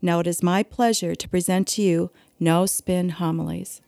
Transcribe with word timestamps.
Now 0.00 0.20
it 0.20 0.26
is 0.26 0.42
my 0.42 0.62
pleasure 0.62 1.14
to 1.14 1.28
present 1.28 1.68
to 1.68 1.82
you 1.82 2.10
No 2.40 2.66
Spin 2.66 3.10
Homilies. 3.10 3.80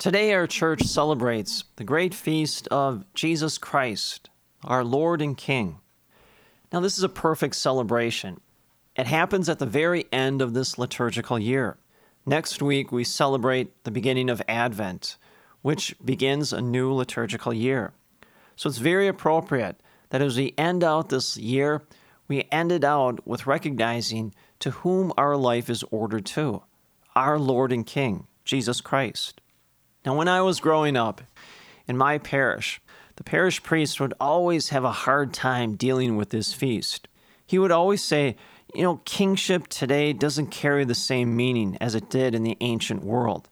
Today, 0.00 0.32
our 0.32 0.46
church 0.46 0.84
celebrates 0.84 1.64
the 1.76 1.84
great 1.84 2.14
feast 2.14 2.66
of 2.68 3.04
Jesus 3.12 3.58
Christ, 3.58 4.30
our 4.64 4.82
Lord 4.82 5.20
and 5.20 5.36
King. 5.36 5.76
Now, 6.72 6.80
this 6.80 6.96
is 6.96 7.04
a 7.04 7.08
perfect 7.10 7.54
celebration. 7.56 8.40
It 8.96 9.06
happens 9.06 9.50
at 9.50 9.58
the 9.58 9.66
very 9.66 10.06
end 10.10 10.40
of 10.40 10.54
this 10.54 10.78
liturgical 10.78 11.38
year. 11.38 11.76
Next 12.24 12.62
week, 12.62 12.90
we 12.90 13.04
celebrate 13.04 13.84
the 13.84 13.90
beginning 13.90 14.30
of 14.30 14.40
Advent, 14.48 15.18
which 15.62 15.94
begins 16.04 16.52
a 16.52 16.60
new 16.60 16.92
liturgical 16.92 17.52
year. 17.52 17.92
So 18.56 18.68
it's 18.68 18.78
very 18.78 19.08
appropriate 19.08 19.80
that 20.10 20.22
as 20.22 20.36
we 20.36 20.54
end 20.58 20.84
out 20.84 21.08
this 21.08 21.36
year, 21.36 21.82
we 22.28 22.46
end 22.52 22.72
it 22.72 22.84
out 22.84 23.26
with 23.26 23.46
recognizing 23.46 24.34
to 24.60 24.70
whom 24.70 25.12
our 25.16 25.36
life 25.36 25.70
is 25.70 25.84
ordered 25.90 26.26
to 26.26 26.62
our 27.16 27.38
Lord 27.38 27.72
and 27.72 27.84
King, 27.84 28.26
Jesus 28.44 28.80
Christ. 28.80 29.40
Now, 30.04 30.16
when 30.16 30.28
I 30.28 30.42
was 30.42 30.60
growing 30.60 30.96
up 30.96 31.22
in 31.86 31.96
my 31.96 32.18
parish, 32.18 32.80
the 33.16 33.24
parish 33.24 33.62
priest 33.62 34.00
would 34.00 34.14
always 34.20 34.68
have 34.68 34.84
a 34.84 34.92
hard 34.92 35.34
time 35.34 35.74
dealing 35.74 36.16
with 36.16 36.30
this 36.30 36.54
feast. 36.54 37.08
He 37.46 37.58
would 37.58 37.72
always 37.72 38.02
say, 38.02 38.36
you 38.74 38.82
know, 38.82 39.00
kingship 39.04 39.66
today 39.66 40.12
doesn't 40.12 40.46
carry 40.46 40.84
the 40.84 40.94
same 40.94 41.36
meaning 41.36 41.76
as 41.80 41.94
it 41.94 42.08
did 42.08 42.34
in 42.34 42.44
the 42.44 42.56
ancient 42.60 43.04
world. 43.04 43.48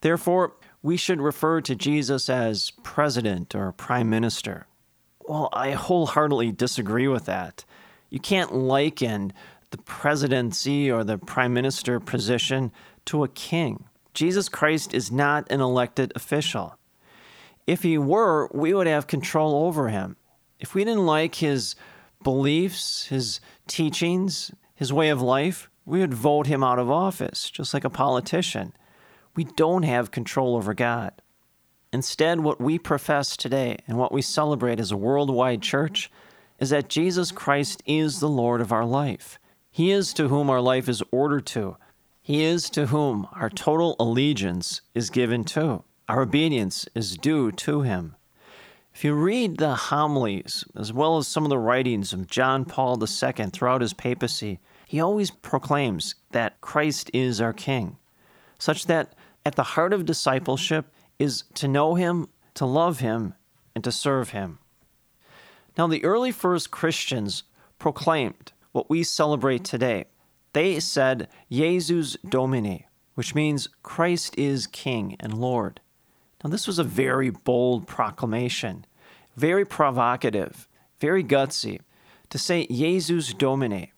Therefore, 0.00 0.52
we 0.84 0.98
should 0.98 1.18
refer 1.18 1.62
to 1.62 1.74
Jesus 1.74 2.28
as 2.28 2.70
president 2.82 3.54
or 3.54 3.72
prime 3.72 4.10
minister. 4.10 4.66
Well, 5.26 5.48
I 5.50 5.70
wholeheartedly 5.70 6.52
disagree 6.52 7.08
with 7.08 7.24
that. 7.24 7.64
You 8.10 8.20
can't 8.20 8.54
liken 8.54 9.32
the 9.70 9.78
presidency 9.78 10.90
or 10.90 11.02
the 11.02 11.16
prime 11.16 11.54
minister 11.54 12.00
position 12.00 12.70
to 13.06 13.24
a 13.24 13.28
king. 13.28 13.84
Jesus 14.12 14.50
Christ 14.50 14.92
is 14.92 15.10
not 15.10 15.50
an 15.50 15.62
elected 15.62 16.12
official. 16.14 16.76
If 17.66 17.82
he 17.82 17.96
were, 17.96 18.50
we 18.52 18.74
would 18.74 18.86
have 18.86 19.06
control 19.06 19.64
over 19.64 19.88
him. 19.88 20.16
If 20.60 20.74
we 20.74 20.84
didn't 20.84 21.06
like 21.06 21.36
his 21.36 21.76
beliefs, 22.22 23.06
his 23.06 23.40
teachings, 23.66 24.50
his 24.74 24.92
way 24.92 25.08
of 25.08 25.22
life, 25.22 25.70
we 25.86 26.00
would 26.00 26.12
vote 26.12 26.46
him 26.46 26.62
out 26.62 26.78
of 26.78 26.90
office, 26.90 27.48
just 27.48 27.72
like 27.72 27.84
a 27.84 27.90
politician. 27.90 28.74
We 29.34 29.44
don't 29.44 29.82
have 29.82 30.10
control 30.10 30.56
over 30.56 30.74
God. 30.74 31.12
Instead, 31.92 32.40
what 32.40 32.60
we 32.60 32.78
profess 32.78 33.36
today 33.36 33.78
and 33.86 33.96
what 33.98 34.12
we 34.12 34.22
celebrate 34.22 34.80
as 34.80 34.90
a 34.90 34.96
worldwide 34.96 35.62
church 35.62 36.10
is 36.58 36.70
that 36.70 36.88
Jesus 36.88 37.32
Christ 37.32 37.82
is 37.86 38.20
the 38.20 38.28
Lord 38.28 38.60
of 38.60 38.72
our 38.72 38.84
life. 38.84 39.38
He 39.70 39.90
is 39.90 40.12
to 40.14 40.28
whom 40.28 40.50
our 40.50 40.60
life 40.60 40.88
is 40.88 41.02
ordered 41.10 41.46
to, 41.46 41.76
he 42.22 42.42
is 42.42 42.70
to 42.70 42.86
whom 42.86 43.28
our 43.32 43.50
total 43.50 43.96
allegiance 44.00 44.80
is 44.94 45.10
given 45.10 45.44
to. 45.44 45.84
Our 46.08 46.22
obedience 46.22 46.86
is 46.94 47.16
due 47.16 47.52
to 47.52 47.82
him. 47.82 48.16
If 48.94 49.04
you 49.04 49.14
read 49.14 49.58
the 49.58 49.74
homilies, 49.74 50.64
as 50.74 50.92
well 50.92 51.18
as 51.18 51.26
some 51.26 51.44
of 51.44 51.50
the 51.50 51.58
writings 51.58 52.12
of 52.12 52.26
John 52.26 52.64
Paul 52.64 53.02
II 53.02 53.46
throughout 53.46 53.80
his 53.80 53.92
papacy, 53.92 54.60
he 54.86 55.00
always 55.00 55.30
proclaims 55.30 56.14
that 56.30 56.60
Christ 56.60 57.10
is 57.12 57.40
our 57.40 57.52
King, 57.52 57.98
such 58.58 58.86
that 58.86 59.14
at 59.44 59.56
the 59.56 59.62
heart 59.62 59.92
of 59.92 60.06
discipleship 60.06 60.86
mm-hmm. 60.86 61.24
is 61.24 61.44
to 61.54 61.68
know 61.68 61.94
him, 61.94 62.28
to 62.54 62.66
love 62.66 63.00
him, 63.00 63.34
and 63.74 63.82
to 63.84 63.92
serve 63.92 64.30
him. 64.30 64.58
Now, 65.76 65.86
the 65.86 66.04
early 66.04 66.30
first 66.30 66.70
Christians 66.70 67.42
proclaimed 67.78 68.52
what 68.72 68.88
we 68.88 69.02
celebrate 69.02 69.62
mm-hmm. 69.62 69.76
today 69.76 70.04
they 70.54 70.78
said, 70.80 71.28
Jesus 71.50 72.16
Domine, 72.26 72.84
which 73.14 73.34
means 73.34 73.68
Christ 73.82 74.38
is 74.38 74.66
King 74.68 75.16
and 75.20 75.36
Lord. 75.36 75.80
Now, 76.42 76.50
this 76.50 76.66
was 76.66 76.78
a 76.78 76.84
very 76.84 77.30
bold 77.30 77.86
proclamation, 77.86 78.86
very 79.36 79.64
provocative, 79.64 80.68
very 81.00 81.24
gutsy 81.24 81.80
to 82.30 82.38
say 82.38 82.66
Jesus 82.68 83.34
Domine. 83.34 83.88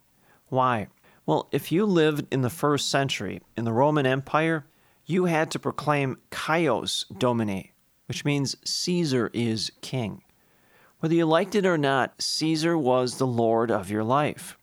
Why? 0.49 0.87
Well, 1.27 1.47
if 1.51 1.71
you 1.71 1.85
lived 1.85 2.25
in 2.31 2.41
the 2.41 2.49
first 2.49 2.89
century 2.89 3.41
in 3.55 3.63
the 3.63 3.73
Roman 3.73 4.07
Empire, 4.07 4.65
you 5.07 5.25
had 5.25 5.49
to 5.51 5.59
proclaim 5.59 6.17
Kyrios 6.31 7.05
Domine, 7.17 7.69
which 8.07 8.25
means 8.25 8.57
Caesar 8.65 9.31
is 9.33 9.71
king. 9.81 10.21
Whether 10.99 11.15
you 11.15 11.25
liked 11.25 11.55
it 11.55 11.65
or 11.65 11.77
not, 11.77 12.21
Caesar 12.21 12.77
was 12.77 13.17
the 13.17 13.27
Lord 13.27 13.71
of 13.71 13.89
your 13.89 14.03
life. 14.03 14.57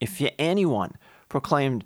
If 0.00 0.20
you, 0.20 0.30
anyone 0.38 0.94
proclaimed 1.28 1.84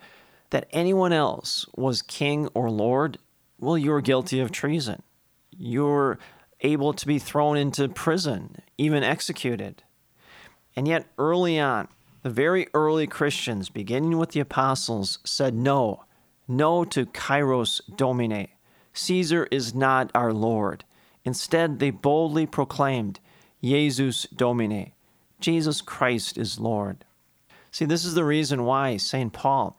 that 0.50 0.69
anyone 0.70 1.12
else 1.12 1.66
was 1.76 2.03
king 2.03 2.48
or 2.54 2.70
lord, 2.70 3.19
well, 3.58 3.76
you're 3.76 4.00
guilty 4.00 4.41
of 4.41 4.53
treason. 4.53 5.03
You're 5.50 6.19
able 6.60 6.92
to 6.92 7.06
be 7.06 7.19
thrown 7.19 7.56
into 7.56 7.88
prison, 7.88 8.56
even 8.76 9.03
executed. 9.03 9.82
And 10.76 10.87
yet, 10.87 11.06
early 11.19 11.58
on, 11.58 11.88
the 12.22 12.31
very 12.31 12.69
early 12.75 13.06
Christians, 13.06 13.69
beginning 13.69 14.19
with 14.19 14.31
the 14.31 14.41
apostles, 14.41 15.19
said 15.25 15.54
no, 15.54 16.04
no 16.48 16.84
to 16.86 17.06
Kyrios 17.06 17.81
Domine. 17.94 18.48
Caesar 18.94 19.47
is 19.50 19.75
not 19.75 20.10
our 20.14 20.32
Lord. 20.32 20.84
Instead, 21.25 21.78
they 21.78 21.91
boldly 21.91 22.47
proclaimed, 22.47 23.20
Jesus 23.62 24.26
Domine. 24.34 24.92
Jesus 25.41 25.81
Christ 25.81 26.38
is 26.38 26.58
Lord. 26.58 27.04
See, 27.70 27.84
this 27.84 28.04
is 28.04 28.14
the 28.14 28.25
reason 28.25 28.64
why 28.64 28.97
St. 28.97 29.32
Paul, 29.32 29.78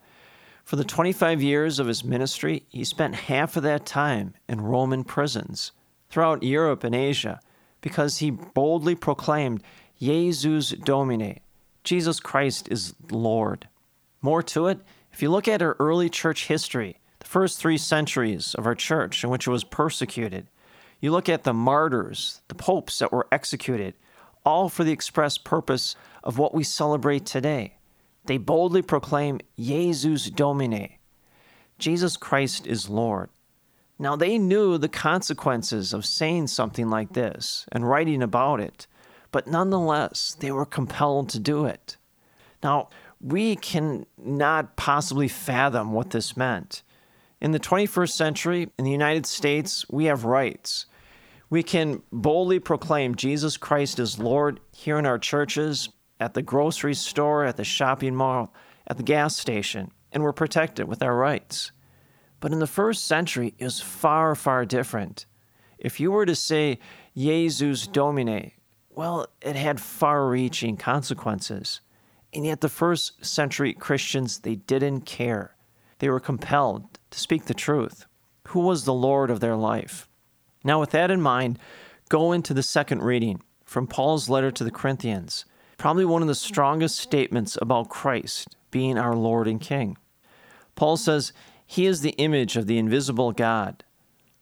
for 0.63 0.75
the 0.75 0.83
25 0.83 1.41
years 1.41 1.79
of 1.79 1.87
his 1.87 2.03
ministry, 2.03 2.63
he 2.69 2.83
spent 2.83 3.15
half 3.15 3.57
of 3.57 3.63
that 3.63 3.85
time 3.85 4.35
in 4.47 4.61
Roman 4.61 5.03
prisons 5.03 5.71
throughout 6.09 6.43
Europe 6.43 6.83
and 6.83 6.93
Asia 6.93 7.39
because 7.81 8.17
he 8.17 8.29
boldly 8.29 8.95
proclaimed, 8.95 9.63
Jesus 9.99 10.69
Domine, 10.69 11.39
Jesus 11.83 12.19
Christ 12.19 12.67
is 12.69 12.93
Lord. 13.09 13.67
More 14.21 14.43
to 14.43 14.67
it, 14.67 14.79
if 15.11 15.21
you 15.21 15.29
look 15.29 15.47
at 15.47 15.61
our 15.61 15.75
early 15.79 16.09
church 16.09 16.47
history, 16.47 16.99
the 17.19 17.27
first 17.27 17.59
three 17.59 17.77
centuries 17.77 18.55
of 18.55 18.65
our 18.65 18.75
church 18.75 19.23
in 19.23 19.29
which 19.29 19.47
it 19.47 19.51
was 19.51 19.63
persecuted, 19.63 20.47
you 21.01 21.11
look 21.11 21.29
at 21.29 21.43
the 21.43 21.53
martyrs, 21.53 22.41
the 22.47 22.55
popes 22.55 22.99
that 22.99 23.11
were 23.11 23.27
executed, 23.31 23.93
all 24.45 24.69
for 24.69 24.83
the 24.83 24.91
express 24.91 25.37
purpose 25.37 25.95
of 26.23 26.37
what 26.37 26.53
we 26.53 26.63
celebrate 26.63 27.25
today 27.25 27.75
they 28.29 28.37
boldly 28.37 28.83
proclaim 28.83 29.39
Jesus 29.57 30.29
Domine. 30.29 30.97
Jesus 31.79 32.15
Christ 32.15 32.67
is 32.67 32.87
Lord. 32.87 33.29
Now, 33.97 34.15
they 34.15 34.37
knew 34.37 34.77
the 34.77 34.87
consequences 34.87 35.93
of 35.93 36.05
saying 36.05 36.45
something 36.47 36.91
like 36.91 37.13
this 37.13 37.65
and 37.71 37.89
writing 37.89 38.21
about 38.21 38.59
it, 38.59 38.85
but 39.31 39.47
nonetheless, 39.47 40.37
they 40.39 40.51
were 40.51 40.67
compelled 40.67 41.29
to 41.29 41.39
do 41.39 41.65
it. 41.65 41.97
Now, 42.61 42.89
we 43.21 43.55
cannot 43.55 44.75
possibly 44.75 45.27
fathom 45.27 45.91
what 45.91 46.11
this 46.11 46.37
meant. 46.37 46.83
In 47.41 47.51
the 47.51 47.59
21st 47.59 48.11
century, 48.11 48.69
in 48.77 48.85
the 48.85 48.91
United 48.91 49.25
States, 49.25 49.85
we 49.89 50.05
have 50.05 50.25
rights. 50.25 50.85
We 51.49 51.63
can 51.63 52.03
boldly 52.11 52.59
proclaim 52.59 53.15
Jesus 53.15 53.57
Christ 53.57 53.99
as 53.99 54.19
Lord 54.19 54.59
here 54.71 54.99
in 54.99 55.05
our 55.05 55.17
churches, 55.17 55.89
at 56.19 56.33
the 56.33 56.41
grocery 56.41 56.93
store, 56.93 57.45
at 57.45 57.57
the 57.57 57.63
shopping 57.63 58.15
mall, 58.15 58.53
at 58.87 58.97
the 58.97 59.03
gas 59.03 59.37
station, 59.37 59.91
and 60.11 60.21
we're 60.21 60.33
protected 60.33 60.87
with 60.87 61.01
our 61.01 61.15
rights. 61.15 61.71
But 62.39 62.51
in 62.51 62.59
the 62.59 62.67
first 62.67 63.05
century, 63.05 63.53
it 63.57 63.63
was 63.63 63.79
far, 63.79 64.35
far 64.35 64.65
different. 64.65 65.25
If 65.77 65.99
you 65.99 66.11
were 66.11 66.25
to 66.25 66.35
say 66.35 66.79
Jesus 67.15 67.87
Domine, 67.87 68.51
well, 68.89 69.27
it 69.41 69.55
had 69.55 69.79
far 69.79 70.27
reaching 70.27 70.75
consequences. 70.77 71.81
And 72.33 72.45
yet, 72.45 72.61
the 72.61 72.69
first 72.69 73.25
century 73.25 73.73
Christians, 73.73 74.39
they 74.39 74.55
didn't 74.55 75.01
care. 75.01 75.55
They 75.97 76.09
were 76.09 76.19
compelled 76.19 76.99
to 77.11 77.19
speak 77.19 77.45
the 77.45 77.53
truth. 77.53 78.05
Who 78.49 78.61
was 78.61 78.85
the 78.85 78.93
Lord 78.93 79.29
of 79.29 79.39
their 79.39 79.55
life? 79.55 80.07
Now, 80.63 80.79
with 80.79 80.91
that 80.91 81.11
in 81.11 81.21
mind, 81.21 81.59
go 82.09 82.31
into 82.31 82.53
the 82.53 82.63
second 82.63 83.03
reading 83.03 83.41
from 83.63 83.87
Paul's 83.87 84.29
letter 84.29 84.51
to 84.51 84.63
the 84.63 84.71
Corinthians, 84.71 85.45
probably 85.77 86.05
one 86.05 86.21
of 86.21 86.27
the 86.27 86.35
strongest 86.35 86.97
statements 86.97 87.57
about 87.61 87.89
Christ 87.89 88.55
being 88.71 88.97
our 88.97 89.15
Lord 89.15 89.47
and 89.47 89.61
King. 89.61 89.97
Paul 90.75 90.97
says, 90.97 91.33
He 91.65 91.85
is 91.85 92.01
the 92.01 92.11
image 92.11 92.57
of 92.57 92.67
the 92.67 92.77
invisible 92.77 93.31
God. 93.31 93.83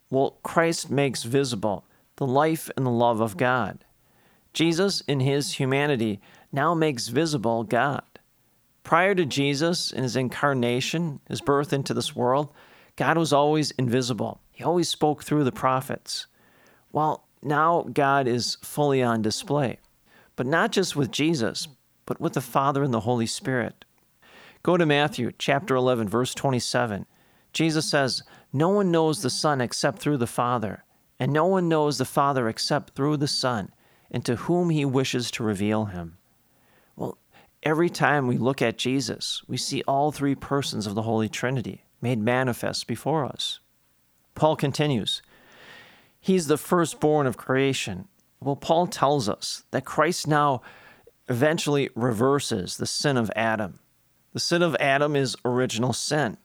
Well, 0.10 0.38
Christ 0.44 0.90
makes 0.90 1.24
visible 1.24 1.86
the 2.16 2.28
life 2.28 2.70
and 2.76 2.86
the 2.86 2.92
love 2.92 3.20
of 3.20 3.38
God. 3.38 3.84
Jesus, 4.54 5.02
in 5.02 5.20
his 5.20 5.54
humanity, 5.54 6.20
now 6.52 6.74
makes 6.74 7.08
visible 7.08 7.64
God. 7.64 8.04
Prior 8.84 9.14
to 9.16 9.26
Jesus 9.26 9.92
and 9.92 10.04
his 10.04 10.16
incarnation, 10.16 11.20
his 11.28 11.42
birth 11.42 11.74
into 11.74 11.94
this 11.94 12.16
world, 12.16 12.50
God 12.96 13.18
was 13.18 13.34
always 13.34 13.72
invisible. 13.72 14.42
He 14.52 14.64
always 14.64 14.90
spoke 14.90 15.24
through 15.24 15.44
the 15.44 15.52
prophets. 15.52 16.26
Well, 16.92 17.28
now 17.44 17.86
God 17.94 18.28
is 18.28 18.58
fully 18.62 19.04
on 19.04 19.22
display, 19.22 19.80
but 20.36 20.48
not 20.48 20.72
just 20.72 20.96
with 20.96 21.12
Jesus, 21.12 21.68
but 22.06 22.20
with 22.20 22.34
the 22.34 22.42
Father 22.42 22.84
and 22.84 22.94
the 22.94 23.02
Holy 23.02 23.28
Spirit. 23.28 23.86
Go 24.64 24.78
to 24.78 24.86
Matthew 24.86 25.32
chapter 25.38 25.76
11, 25.76 26.10
verse 26.10 26.34
27. 26.34 27.06
Jesus 27.54 27.90
says, 27.90 28.24
No 28.52 28.70
one 28.70 28.92
knows 28.92 29.22
the 29.22 29.30
Son 29.30 29.62
except 29.62 30.00
through 30.00 30.18
the 30.18 30.28
Father, 30.28 30.84
and 31.20 31.32
no 31.32 31.46
one 31.46 31.68
knows 31.70 31.98
the 31.98 32.06
Father 32.06 32.48
except 32.50 32.96
through 32.96 33.18
the 33.18 33.28
Son, 33.28 33.72
and 34.10 34.26
to 34.26 34.36
whom 34.36 34.70
he 34.70 34.86
wishes 34.86 35.30
to 35.32 35.44
reveal 35.44 35.86
him. 35.86 36.18
Every 37.64 37.90
time 37.90 38.28
we 38.28 38.38
look 38.38 38.62
at 38.62 38.78
Jesus, 38.78 39.42
we 39.48 39.58
see 39.58 39.84
all 39.88 40.12
three 40.12 40.36
persons 40.36 40.88
of 40.88 40.96
the 40.96 41.02
Holy 41.02 41.28
Trinity 41.28 41.84
made 42.02 42.20
manifest 42.20 42.88
before 42.88 43.26
us. 43.26 43.60
Paul 44.36 44.56
continues, 44.56 45.22
He's 46.20 46.48
the 46.48 46.58
firstborn 46.58 47.26
of 47.26 47.38
creation. 47.38 48.08
Well, 48.40 48.56
Paul 48.56 48.88
tells 48.88 49.28
us 49.28 49.64
that 49.72 49.86
Christ 49.86 50.28
now 50.28 50.62
eventually 51.28 51.90
reverses 51.96 52.78
the 52.78 52.86
sin 52.86 53.18
of 53.18 53.32
Adam. 53.36 53.80
The 54.34 54.40
sin 54.40 54.62
of 54.62 54.76
Adam 54.80 55.16
is 55.16 55.36
original 55.44 55.94
sin. 55.94 56.38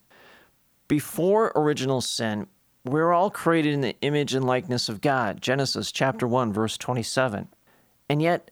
Before 0.88 1.52
original 1.54 2.00
sin, 2.00 2.46
we're 2.84 3.12
all 3.12 3.30
created 3.30 3.74
in 3.74 3.80
the 3.80 3.96
image 4.00 4.34
and 4.34 4.44
likeness 4.44 4.88
of 4.88 5.00
God. 5.00 5.40
Genesis 5.40 5.92
chapter 5.92 6.26
1 6.26 6.52
verse 6.52 6.76
27. 6.76 7.48
And 8.08 8.22
yet 8.22 8.50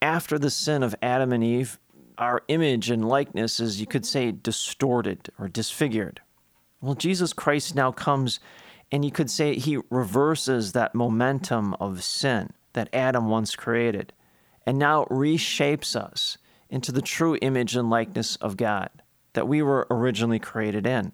after 0.00 0.38
the 0.38 0.50
sin 0.50 0.82
of 0.82 0.94
Adam 1.02 1.32
and 1.32 1.42
Eve, 1.42 1.78
our 2.18 2.42
image 2.48 2.90
and 2.90 3.08
likeness 3.08 3.60
is 3.60 3.80
you 3.80 3.86
could 3.86 4.04
say 4.04 4.32
distorted 4.32 5.30
or 5.38 5.48
disfigured. 5.48 6.20
Well, 6.80 6.94
Jesus 6.94 7.32
Christ 7.32 7.74
now 7.74 7.92
comes 7.92 8.40
and 8.90 9.04
you 9.04 9.10
could 9.10 9.30
say 9.30 9.54
he 9.54 9.78
reverses 9.90 10.72
that 10.72 10.94
momentum 10.94 11.74
of 11.74 12.02
sin 12.02 12.50
that 12.72 12.88
Adam 12.92 13.28
once 13.28 13.54
created 13.54 14.12
and 14.66 14.78
now 14.78 15.04
reshapes 15.06 15.94
us 15.94 16.38
into 16.70 16.92
the 16.92 17.02
true 17.02 17.38
image 17.40 17.76
and 17.76 17.88
likeness 17.88 18.36
of 18.36 18.56
God 18.56 18.90
that 19.32 19.48
we 19.48 19.62
were 19.62 19.86
originally 19.90 20.38
created 20.38 20.86
in. 20.86 21.12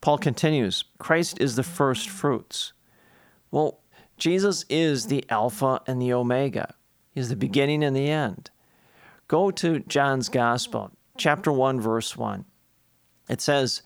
Paul 0.00 0.18
continues 0.18 0.84
Christ 0.98 1.40
is 1.40 1.56
the 1.56 1.62
first 1.62 2.08
fruits. 2.08 2.72
Well, 3.50 3.80
Jesus 4.16 4.64
is 4.68 5.06
the 5.06 5.24
Alpha 5.28 5.80
and 5.86 6.00
the 6.00 6.12
Omega, 6.12 6.74
He's 7.10 7.28
the 7.28 7.36
beginning 7.36 7.82
and 7.82 7.96
the 7.96 8.08
end. 8.08 8.50
Go 9.28 9.50
to 9.50 9.80
John's 9.80 10.30
Gospel, 10.30 10.90
chapter 11.18 11.52
1, 11.52 11.82
verse 11.82 12.16
1. 12.16 12.46
It 13.28 13.42
says, 13.42 13.82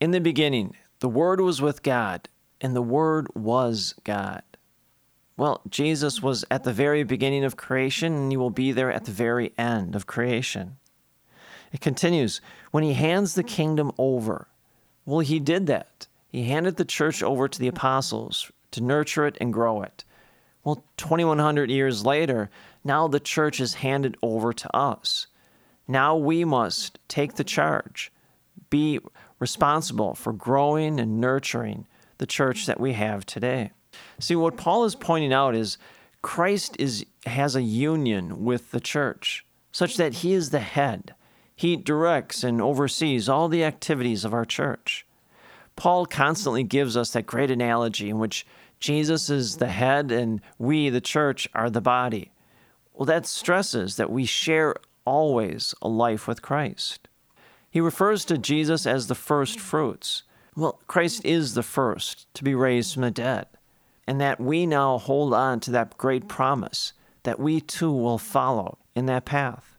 In 0.00 0.12
the 0.12 0.20
beginning, 0.20 0.74
the 1.00 1.08
Word 1.08 1.38
was 1.42 1.60
with 1.60 1.82
God, 1.82 2.30
and 2.62 2.74
the 2.74 2.80
Word 2.80 3.28
was 3.34 3.94
God. 4.04 4.42
Well, 5.36 5.60
Jesus 5.68 6.22
was 6.22 6.46
at 6.50 6.64
the 6.64 6.72
very 6.72 7.02
beginning 7.02 7.44
of 7.44 7.58
creation, 7.58 8.14
and 8.14 8.32
he 8.32 8.38
will 8.38 8.48
be 8.48 8.72
there 8.72 8.90
at 8.90 9.04
the 9.04 9.12
very 9.12 9.52
end 9.58 9.94
of 9.94 10.06
creation. 10.06 10.78
It 11.72 11.82
continues 11.82 12.40
when 12.70 12.82
he 12.82 12.94
hands 12.94 13.34
the 13.34 13.42
kingdom 13.42 13.92
over. 13.98 14.48
Well, 15.04 15.20
he 15.20 15.38
did 15.40 15.66
that. 15.66 16.06
He 16.32 16.44
handed 16.44 16.76
the 16.76 16.86
church 16.86 17.22
over 17.22 17.48
to 17.48 17.58
the 17.58 17.68
apostles 17.68 18.50
to 18.70 18.82
nurture 18.82 19.26
it 19.26 19.36
and 19.42 19.52
grow 19.52 19.82
it. 19.82 20.04
Well, 20.64 20.84
2100 20.96 21.70
years 21.70 22.04
later, 22.04 22.50
now 22.86 23.08
the 23.08 23.20
church 23.20 23.60
is 23.60 23.74
handed 23.74 24.16
over 24.22 24.52
to 24.52 24.76
us. 24.76 25.26
Now 25.88 26.16
we 26.16 26.44
must 26.44 26.98
take 27.08 27.34
the 27.34 27.44
charge, 27.44 28.12
be 28.70 29.00
responsible 29.38 30.14
for 30.14 30.32
growing 30.32 30.98
and 30.98 31.20
nurturing 31.20 31.86
the 32.18 32.26
church 32.26 32.66
that 32.66 32.80
we 32.80 32.94
have 32.94 33.26
today. 33.26 33.72
See, 34.18 34.36
what 34.36 34.56
Paul 34.56 34.84
is 34.84 34.94
pointing 34.94 35.32
out 35.32 35.54
is 35.54 35.78
Christ 36.22 36.76
is, 36.78 37.04
has 37.24 37.54
a 37.54 37.62
union 37.62 38.44
with 38.44 38.70
the 38.70 38.80
church, 38.80 39.44
such 39.70 39.96
that 39.96 40.14
he 40.14 40.32
is 40.32 40.50
the 40.50 40.60
head. 40.60 41.14
He 41.54 41.76
directs 41.76 42.42
and 42.42 42.60
oversees 42.60 43.28
all 43.28 43.48
the 43.48 43.64
activities 43.64 44.24
of 44.24 44.34
our 44.34 44.44
church. 44.44 45.06
Paul 45.76 46.06
constantly 46.06 46.64
gives 46.64 46.96
us 46.96 47.10
that 47.10 47.26
great 47.26 47.50
analogy 47.50 48.10
in 48.10 48.18
which 48.18 48.46
Jesus 48.80 49.30
is 49.30 49.56
the 49.56 49.68
head 49.68 50.10
and 50.10 50.40
we, 50.58 50.88
the 50.88 51.00
church, 51.00 51.48
are 51.54 51.70
the 51.70 51.80
body. 51.80 52.30
Well, 52.96 53.06
that 53.06 53.26
stresses 53.26 53.96
that 53.96 54.10
we 54.10 54.24
share 54.24 54.74
always 55.04 55.74
a 55.82 55.88
life 55.88 56.26
with 56.26 56.40
Christ. 56.40 57.08
He 57.70 57.80
refers 57.80 58.24
to 58.24 58.38
Jesus 58.38 58.86
as 58.86 59.06
the 59.06 59.14
first 59.14 59.60
fruits. 59.60 60.22
Well, 60.56 60.80
Christ 60.86 61.22
is 61.22 61.52
the 61.52 61.62
first 61.62 62.26
to 62.32 62.42
be 62.42 62.54
raised 62.54 62.94
from 62.94 63.02
the 63.02 63.10
dead, 63.10 63.46
and 64.06 64.18
that 64.22 64.40
we 64.40 64.64
now 64.64 64.96
hold 64.96 65.34
on 65.34 65.60
to 65.60 65.70
that 65.72 65.98
great 65.98 66.26
promise 66.26 66.94
that 67.24 67.38
we 67.38 67.60
too 67.60 67.92
will 67.92 68.18
follow 68.18 68.78
in 68.94 69.04
that 69.06 69.26
path. 69.26 69.76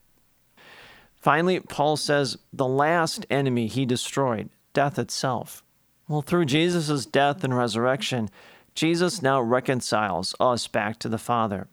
Finally, 1.15 1.61
Paul 1.61 1.97
says 1.97 2.37
the 2.53 2.67
last 2.67 3.25
enemy 3.31 3.65
he 3.65 3.85
destroyed, 3.85 4.49
death 4.73 4.99
itself. 4.99 5.63
Well, 6.07 6.21
through 6.21 6.45
Jesus' 6.45 7.07
death 7.07 7.43
and 7.43 7.57
resurrection, 7.57 8.29
Jesus 8.75 9.23
now 9.23 9.41
reconciles 9.41 10.35
us 10.39 10.67
back 10.67 10.99
to 10.99 11.09
the 11.09 11.17
Father. 11.17 11.67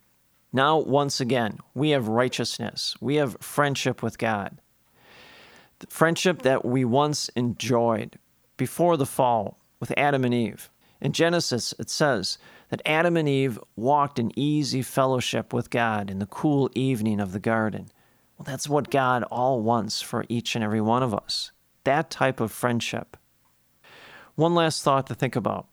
Now, 0.55 0.77
once 0.77 1.19
again, 1.19 1.59
we 1.73 1.89
have 1.89 2.07
righteousness, 2.07 2.95
we 3.01 3.15
have 3.17 3.37
friendship 3.41 4.01
with 4.01 4.17
God 4.17 4.59
the 5.79 5.87
friendship 5.87 6.43
that 6.43 6.63
we 6.63 6.85
once 6.85 7.29
enjoyed 7.35 8.17
before 8.55 8.95
the 8.95 9.05
fall 9.05 9.59
with 9.79 9.91
Adam 9.97 10.23
and 10.23 10.33
Eve. 10.33 10.69
In 11.01 11.11
Genesis, 11.11 11.73
it 11.77 11.89
says 11.89 12.37
that 12.69 12.81
Adam 12.85 13.17
and 13.17 13.27
Eve 13.27 13.59
walked 13.75 14.17
in 14.17 14.31
easy 14.39 14.81
fellowship 14.81 15.53
with 15.53 15.69
God 15.69 16.09
in 16.09 16.19
the 16.19 16.25
cool 16.25 16.69
evening 16.73 17.19
of 17.19 17.33
the 17.33 17.39
garden. 17.41 17.89
Well, 18.37 18.45
that's 18.45 18.69
what 18.69 18.89
God 18.89 19.23
all 19.23 19.61
wants 19.61 20.01
for 20.01 20.25
each 20.29 20.55
and 20.55 20.63
every 20.63 20.81
one 20.81 21.03
of 21.03 21.13
us 21.13 21.51
that 21.83 22.09
type 22.09 22.39
of 22.39 22.51
friendship. 22.51 23.15
One 24.33 24.55
last 24.55 24.81
thought 24.81 25.05
to 25.07 25.13
think 25.13 25.35
about. 25.35 25.67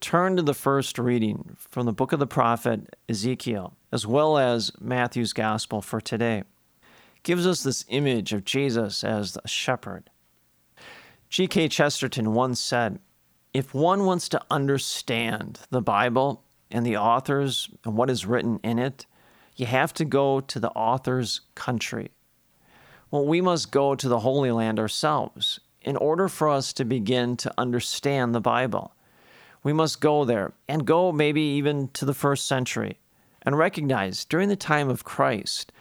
Turn 0.00 0.36
to 0.36 0.42
the 0.42 0.54
first 0.54 0.98
reading 0.98 1.56
from 1.56 1.86
the 1.86 1.92
book 1.92 2.12
of 2.12 2.18
the 2.18 2.26
prophet 2.26 2.96
Ezekiel, 3.08 3.76
as 3.90 4.06
well 4.06 4.38
as 4.38 4.72
Matthew's 4.80 5.32
gospel 5.32 5.80
for 5.80 6.00
today 6.00 6.42
gives 7.26 7.44
us 7.44 7.64
this 7.64 7.84
image 7.88 8.32
of 8.32 8.44
Jesus 8.44 9.02
as 9.02 9.36
a 9.44 9.48
shepherd. 9.48 10.10
G.K. 11.28 11.66
Chesterton 11.66 12.34
once 12.34 12.60
said, 12.60 13.00
If 13.52 13.74
one 13.74 14.04
wants 14.04 14.28
to 14.28 14.40
understand 14.48 15.58
the 15.70 15.82
Bible 15.82 16.44
and 16.70 16.86
the 16.86 16.96
authors 16.96 17.68
and 17.84 17.96
what 17.96 18.10
is 18.10 18.26
written 18.26 18.60
in 18.62 18.78
it, 18.78 19.06
you 19.56 19.66
have 19.66 19.92
to 19.94 20.04
go 20.04 20.40
to 20.40 20.60
the 20.60 20.70
author's 20.70 21.40
country. 21.56 22.12
Well, 23.10 23.26
we 23.26 23.40
must 23.40 23.72
go 23.72 23.96
to 23.96 24.08
the 24.08 24.20
Holy 24.20 24.52
Land 24.52 24.78
ourselves 24.78 25.58
in 25.82 25.96
order 25.96 26.28
for 26.28 26.48
us 26.48 26.72
to 26.74 26.84
begin 26.84 27.36
to 27.38 27.52
understand 27.58 28.36
the 28.36 28.40
Bible. 28.40 28.94
We 29.66 29.72
must 29.72 30.00
go 30.00 30.24
there 30.24 30.52
and 30.68 30.86
go 30.86 31.10
maybe 31.10 31.40
even 31.40 31.88
to 31.94 32.04
the 32.04 32.14
first 32.14 32.46
century 32.46 33.00
and 33.42 33.58
recognize 33.58 34.24
during 34.24 34.48
the 34.48 34.54
time 34.54 34.88
of 34.88 35.02
Christ 35.02 35.72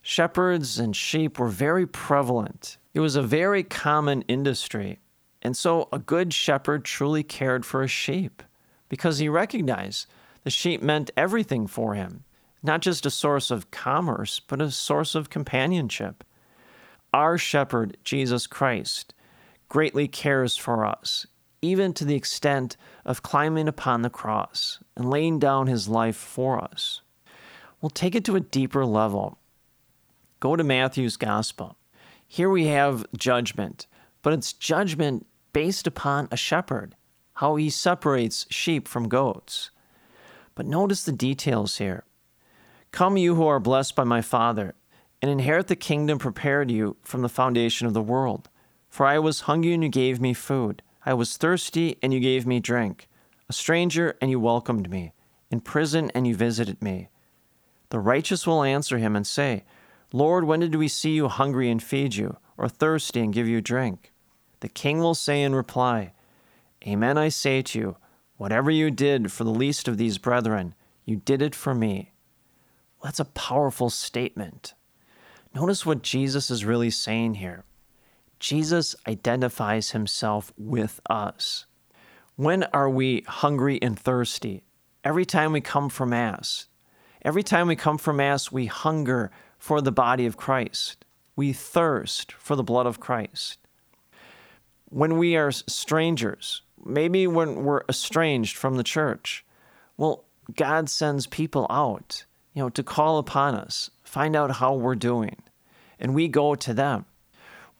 Shepherds 0.00 0.78
and 0.78 0.96
sheep 0.96 1.38
were 1.38 1.48
very 1.48 1.86
prevalent. 1.86 2.78
It 2.94 3.00
was 3.00 3.14
a 3.14 3.20
very 3.20 3.62
common 3.62 4.22
industry. 4.22 5.00
And 5.42 5.54
so 5.54 5.90
a 5.92 5.98
good 5.98 6.32
shepherd 6.32 6.86
truly 6.86 7.22
cared 7.22 7.66
for 7.66 7.82
his 7.82 7.90
sheep 7.90 8.42
because 8.88 9.18
he 9.18 9.28
recognized 9.28 10.06
the 10.44 10.48
sheep 10.48 10.80
meant 10.80 11.10
everything 11.14 11.66
for 11.66 11.92
him, 11.92 12.24
not 12.62 12.80
just 12.80 13.04
a 13.04 13.10
source 13.10 13.50
of 13.50 13.70
commerce, 13.70 14.40
but 14.40 14.62
a 14.62 14.70
source 14.70 15.14
of 15.14 15.28
companionship. 15.28 16.24
Our 17.12 17.36
shepherd, 17.36 17.98
Jesus 18.02 18.46
Christ, 18.46 19.12
greatly 19.68 20.08
cares 20.08 20.56
for 20.56 20.86
us, 20.86 21.26
even 21.66 21.92
to 21.94 22.04
the 22.04 22.14
extent 22.14 22.76
of 23.04 23.22
climbing 23.22 23.68
upon 23.68 24.02
the 24.02 24.10
cross 24.10 24.78
and 24.96 25.10
laying 25.10 25.38
down 25.38 25.66
his 25.66 25.88
life 25.88 26.16
for 26.16 26.62
us. 26.62 27.00
We'll 27.80 27.90
take 27.90 28.14
it 28.14 28.24
to 28.26 28.36
a 28.36 28.40
deeper 28.40 28.86
level 28.86 29.38
Go 30.38 30.54
to 30.54 30.62
Matthew's 30.62 31.16
Gospel. 31.16 31.76
Here 32.28 32.50
we 32.50 32.66
have 32.66 33.06
judgment, 33.16 33.86
but 34.20 34.34
it's 34.34 34.52
judgment 34.52 35.26
based 35.54 35.86
upon 35.86 36.28
a 36.30 36.36
shepherd, 36.36 36.94
how 37.34 37.56
he 37.56 37.70
separates 37.70 38.46
sheep 38.50 38.86
from 38.86 39.08
goats. 39.08 39.70
But 40.54 40.66
notice 40.66 41.04
the 41.04 41.12
details 41.12 41.78
here. 41.78 42.04
Come, 42.90 43.16
you 43.16 43.34
who 43.34 43.46
are 43.46 43.58
blessed 43.58 43.96
by 43.96 44.04
my 44.04 44.20
Father, 44.20 44.74
and 45.22 45.30
inherit 45.30 45.68
the 45.68 45.76
kingdom 45.76 46.18
prepared 46.18 46.70
you 46.70 46.96
from 47.02 47.22
the 47.22 47.28
foundation 47.28 47.86
of 47.86 47.94
the 47.94 48.02
world. 48.02 48.50
For 48.90 49.06
I 49.06 49.18
was 49.18 49.40
hungry, 49.42 49.72
and 49.72 49.82
you 49.82 49.88
gave 49.88 50.20
me 50.20 50.34
food. 50.34 50.82
I 51.06 51.14
was 51.14 51.36
thirsty, 51.36 51.96
and 52.02 52.12
you 52.12 52.18
gave 52.18 52.46
me 52.46 52.58
drink. 52.58 53.08
A 53.48 53.52
stranger, 53.52 54.16
and 54.20 54.28
you 54.28 54.40
welcomed 54.40 54.90
me. 54.90 55.12
In 55.52 55.60
prison, 55.60 56.10
and 56.16 56.26
you 56.26 56.34
visited 56.34 56.82
me. 56.82 57.08
The 57.90 58.00
righteous 58.00 58.44
will 58.44 58.64
answer 58.64 58.98
him 58.98 59.14
and 59.14 59.24
say, 59.24 59.64
Lord, 60.12 60.44
when 60.44 60.60
did 60.60 60.74
we 60.74 60.88
see 60.88 61.12
you 61.12 61.28
hungry 61.28 61.70
and 61.70 61.80
feed 61.80 62.16
you, 62.16 62.38
or 62.58 62.68
thirsty 62.68 63.20
and 63.20 63.32
give 63.32 63.46
you 63.46 63.60
drink? 63.60 64.12
The 64.60 64.68
king 64.68 64.98
will 64.98 65.14
say 65.14 65.42
in 65.42 65.54
reply, 65.54 66.12
Amen, 66.84 67.16
I 67.16 67.28
say 67.28 67.62
to 67.62 67.78
you, 67.78 67.96
whatever 68.36 68.70
you 68.70 68.90
did 68.90 69.30
for 69.30 69.44
the 69.44 69.50
least 69.50 69.86
of 69.86 69.98
these 69.98 70.18
brethren, 70.18 70.74
you 71.04 71.16
did 71.16 71.40
it 71.40 71.54
for 71.54 71.74
me. 71.74 72.12
That's 73.02 73.20
a 73.20 73.24
powerful 73.26 73.90
statement. 73.90 74.74
Notice 75.54 75.86
what 75.86 76.02
Jesus 76.02 76.50
is 76.50 76.64
really 76.64 76.90
saying 76.90 77.34
here. 77.34 77.64
Jesus 78.38 78.94
identifies 79.06 79.90
himself 79.90 80.52
with 80.56 81.00
us. 81.08 81.66
When 82.36 82.64
are 82.72 82.90
we 82.90 83.24
hungry 83.26 83.80
and 83.80 83.98
thirsty? 83.98 84.64
Every 85.02 85.24
time 85.24 85.52
we 85.52 85.60
come 85.60 85.88
for 85.88 86.06
Mass. 86.06 86.68
Every 87.22 87.42
time 87.42 87.66
we 87.66 87.76
come 87.76 87.98
for 87.98 88.12
Mass, 88.12 88.52
we 88.52 88.66
hunger 88.66 89.30
for 89.58 89.80
the 89.80 89.92
body 89.92 90.26
of 90.26 90.36
Christ. 90.36 91.04
We 91.34 91.52
thirst 91.52 92.32
for 92.32 92.56
the 92.56 92.62
blood 92.62 92.86
of 92.86 93.00
Christ. 93.00 93.58
When 94.88 95.18
we 95.18 95.36
are 95.36 95.50
strangers, 95.50 96.62
maybe 96.84 97.26
when 97.26 97.64
we're 97.64 97.82
estranged 97.88 98.56
from 98.56 98.76
the 98.76 98.84
church, 98.84 99.44
well, 99.96 100.24
God 100.54 100.88
sends 100.88 101.26
people 101.26 101.66
out 101.68 102.24
you 102.56 102.62
know, 102.62 102.70
to 102.70 102.82
call 102.82 103.18
upon 103.18 103.54
us, 103.54 103.90
find 104.02 104.34
out 104.34 104.52
how 104.52 104.74
we're 104.74 104.94
doing, 104.94 105.36
and 106.00 106.14
we 106.14 106.26
go 106.26 106.54
to 106.54 106.72
them. 106.72 107.04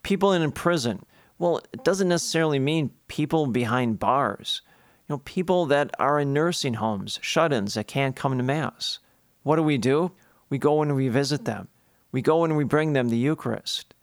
People 0.07 0.33
in 0.33 0.53
prison, 0.53 1.05
well, 1.37 1.59
it 1.73 1.83
doesn't 1.83 2.07
necessarily 2.07 2.61
mean 2.61 2.93
people 3.09 3.49
behind 3.49 3.99
bars. 3.99 4.63
You 5.09 5.15
know, 5.15 5.19
people 5.25 5.67
that 5.67 5.91
are 5.99 6.21
in 6.21 6.33
nursing 6.33 6.75
homes, 6.75 7.19
shut 7.23 7.53
ins 7.53 7.75
that 7.75 7.89
can't 7.89 8.15
come 8.15 8.39
to 8.39 8.45
Mass. 8.45 9.01
What 9.43 9.57
do 9.57 9.65
we 9.65 9.79
do? 9.79 10.13
We 10.49 10.59
go 10.59 10.81
and 10.81 10.95
we 10.95 11.09
visit 11.09 11.45
them. 11.45 11.67
We 12.13 12.23
go 12.23 12.45
and 12.45 12.57
we 12.57 12.63
bring 12.63 12.93
them 12.93 13.09
the 13.09 13.17
Eucharist. 13.17 13.95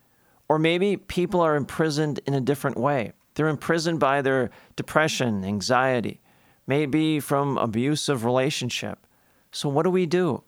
Or 0.50 0.60
maybe 0.60 0.98
people 0.98 1.40
are 1.40 1.56
imprisoned 1.56 2.20
in 2.26 2.34
a 2.34 2.42
different 2.42 2.76
way. 2.78 3.14
They're 3.36 3.48
imprisoned 3.48 4.02
by 4.02 4.22
their 4.22 4.50
depression, 4.76 5.46
anxiety, 5.46 6.20
maybe 6.68 7.22
from 7.22 7.58
abusive 7.58 8.26
relationship. 8.26 9.08
So 9.54 9.70
what 9.70 9.84
do 9.84 9.90
we 9.90 10.06
do? 10.06 10.44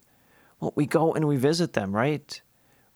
Well, 0.60 0.74
we 0.76 0.84
go 0.84 1.14
and 1.14 1.26
we 1.26 1.38
visit 1.38 1.72
them, 1.72 1.96
right? 1.96 2.42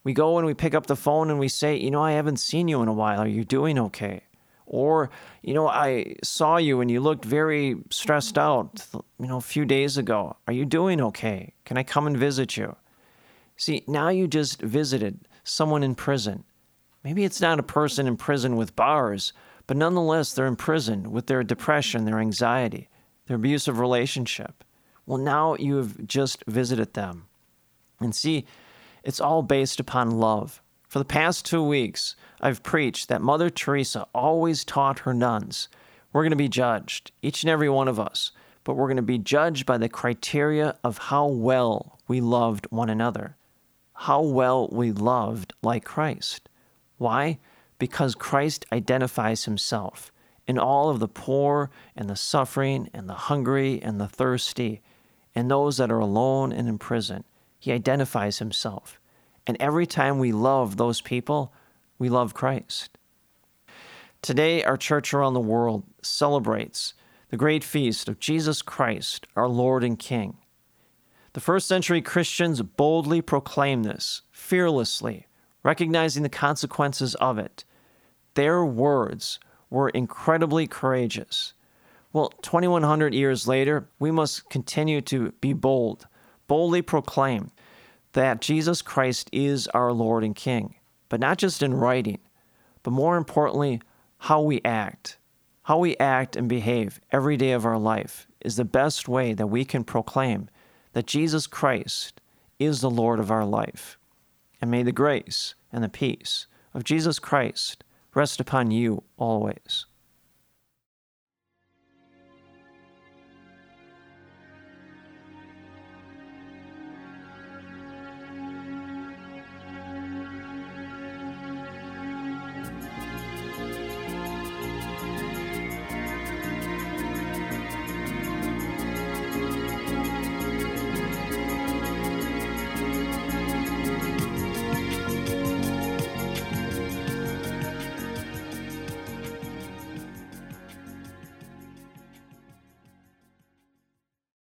We 0.03 0.13
go 0.13 0.37
and 0.37 0.47
we 0.47 0.53
pick 0.53 0.73
up 0.73 0.87
the 0.87 0.95
phone 0.95 1.29
and 1.29 1.39
we 1.39 1.47
say, 1.47 1.77
you 1.77 1.91
know, 1.91 2.03
I 2.03 2.13
haven't 2.13 2.37
seen 2.37 2.67
you 2.67 2.81
in 2.81 2.87
a 2.87 2.93
while. 2.93 3.19
Are 3.19 3.27
you 3.27 3.43
doing 3.43 3.77
okay? 3.77 4.23
Or, 4.65 5.09
you 5.43 5.53
know, 5.53 5.67
I 5.67 6.15
saw 6.23 6.57
you 6.57 6.81
and 6.81 6.89
you 6.89 7.01
looked 7.01 7.25
very 7.25 7.75
stressed 7.89 8.37
out, 8.37 8.87
you 8.93 9.27
know, 9.27 9.37
a 9.37 9.41
few 9.41 9.65
days 9.65 9.97
ago. 9.97 10.37
Are 10.47 10.53
you 10.53 10.65
doing 10.65 11.01
okay? 11.01 11.53
Can 11.65 11.77
I 11.77 11.83
come 11.83 12.07
and 12.07 12.17
visit 12.17 12.57
you? 12.57 12.75
See, 13.57 13.83
now 13.87 14.09
you 14.09 14.27
just 14.27 14.61
visited 14.61 15.27
someone 15.43 15.83
in 15.83 15.93
prison. 15.93 16.45
Maybe 17.03 17.25
it's 17.25 17.41
not 17.41 17.59
a 17.59 17.63
person 17.63 18.07
in 18.07 18.15
prison 18.15 18.55
with 18.55 18.75
bars, 18.75 19.33
but 19.67 19.77
nonetheless, 19.77 20.33
they're 20.33 20.47
in 20.47 20.55
prison 20.55 21.11
with 21.11 21.27
their 21.27 21.43
depression, 21.43 22.05
their 22.05 22.19
anxiety, 22.19 22.89
their 23.27 23.35
abusive 23.35 23.79
relationship. 23.79 24.63
Well, 25.05 25.17
now 25.17 25.55
you 25.55 25.77
have 25.77 26.07
just 26.07 26.43
visited 26.47 26.93
them. 26.93 27.27
And 27.99 28.15
see, 28.15 28.45
it's 29.03 29.19
all 29.19 29.41
based 29.41 29.79
upon 29.79 30.11
love. 30.11 30.61
For 30.87 30.99
the 30.99 31.05
past 31.05 31.45
two 31.45 31.63
weeks, 31.63 32.15
I've 32.41 32.63
preached 32.63 33.07
that 33.07 33.21
Mother 33.21 33.49
Teresa 33.49 34.07
always 34.13 34.63
taught 34.63 34.99
her 34.99 35.13
nuns 35.13 35.67
we're 36.13 36.23
going 36.23 36.31
to 36.31 36.35
be 36.37 36.49
judged, 36.49 37.11
each 37.21 37.43
and 37.43 37.49
every 37.49 37.69
one 37.69 37.87
of 37.87 37.99
us, 37.99 38.31
but 38.63 38.75
we're 38.75 38.87
going 38.87 38.97
to 38.97 39.01
be 39.01 39.17
judged 39.17 39.65
by 39.65 39.77
the 39.77 39.89
criteria 39.89 40.75
of 40.83 40.97
how 40.97 41.25
well 41.27 41.99
we 42.07 42.19
loved 42.19 42.67
one 42.69 42.89
another, 42.89 43.37
how 43.93 44.21
well 44.21 44.67
we 44.71 44.91
loved 44.91 45.53
like 45.63 45.85
Christ. 45.85 46.49
Why? 46.97 47.39
Because 47.79 48.13
Christ 48.13 48.65
identifies 48.71 49.45
himself 49.45 50.11
in 50.47 50.59
all 50.59 50.89
of 50.89 50.99
the 50.99 51.07
poor 51.07 51.71
and 51.95 52.09
the 52.09 52.15
suffering 52.15 52.89
and 52.93 53.07
the 53.07 53.13
hungry 53.13 53.81
and 53.81 53.99
the 53.99 54.07
thirsty 54.07 54.81
and 55.33 55.49
those 55.49 55.77
that 55.77 55.91
are 55.91 55.99
alone 55.99 56.51
and 56.51 56.67
in 56.67 56.77
prison. 56.77 57.23
He 57.61 57.71
identifies 57.71 58.39
himself. 58.39 58.99
And 59.45 59.55
every 59.59 59.85
time 59.85 60.17
we 60.17 60.31
love 60.31 60.77
those 60.77 60.99
people, 60.99 61.53
we 61.99 62.09
love 62.09 62.33
Christ. 62.33 62.97
Today, 64.23 64.63
our 64.63 64.77
church 64.77 65.13
around 65.13 65.35
the 65.35 65.39
world 65.39 65.83
celebrates 66.01 66.95
the 67.29 67.37
great 67.37 67.63
feast 67.63 68.09
of 68.09 68.19
Jesus 68.19 68.63
Christ, 68.63 69.27
our 69.35 69.47
Lord 69.47 69.83
and 69.83 69.99
King. 69.99 70.37
The 71.33 71.39
first 71.39 71.67
century 71.67 72.01
Christians 72.01 72.63
boldly 72.63 73.21
proclaimed 73.21 73.85
this, 73.85 74.23
fearlessly, 74.31 75.27
recognizing 75.61 76.23
the 76.23 76.29
consequences 76.29 77.13
of 77.15 77.37
it. 77.37 77.63
Their 78.33 78.65
words 78.65 79.39
were 79.69 79.89
incredibly 79.89 80.65
courageous. 80.65 81.53
Well, 82.11 82.29
2100 82.41 83.13
years 83.13 83.47
later, 83.47 83.87
we 83.99 84.09
must 84.09 84.49
continue 84.49 85.01
to 85.01 85.31
be 85.41 85.53
bold, 85.53 86.07
boldly 86.51 86.81
proclaim 86.81 87.49
that 88.11 88.41
Jesus 88.41 88.81
Christ 88.81 89.29
is 89.31 89.69
our 89.69 89.93
Lord 89.93 90.21
and 90.21 90.35
King, 90.35 90.75
but 91.07 91.21
not 91.21 91.37
just 91.37 91.63
in 91.63 91.73
writing, 91.73 92.19
but 92.83 92.91
more 92.91 93.15
importantly, 93.15 93.79
how 94.17 94.41
we 94.41 94.59
act. 94.65 95.17
How 95.63 95.77
we 95.77 95.95
act 95.95 96.35
and 96.35 96.49
behave 96.49 96.99
every 97.09 97.37
day 97.37 97.53
of 97.53 97.65
our 97.65 97.77
life 97.77 98.27
is 98.41 98.57
the 98.57 98.65
best 98.65 99.07
way 99.07 99.31
that 99.31 99.47
we 99.47 99.63
can 99.63 99.85
proclaim 99.85 100.49
that 100.91 101.07
Jesus 101.07 101.47
Christ 101.47 102.19
is 102.59 102.81
the 102.81 102.89
Lord 102.89 103.21
of 103.21 103.31
our 103.31 103.45
life. 103.45 103.97
And 104.59 104.69
may 104.69 104.83
the 104.83 104.91
grace 104.91 105.55
and 105.71 105.81
the 105.81 105.87
peace 105.87 106.47
of 106.73 106.83
Jesus 106.83 107.17
Christ 107.17 107.85
rest 108.13 108.41
upon 108.41 108.71
you 108.71 109.03
always. 109.15 109.85